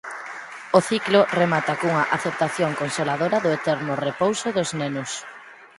O 0.77 0.79
ciclo 0.89 1.19
remata 1.39 1.73
cunha 1.81 2.09
aceptación 2.17 2.71
consoladora 2.81 3.37
do 3.43 3.49
eterno 3.59 3.93
repouso 4.07 4.47
dos 4.57 4.69
nenos. 4.79 5.11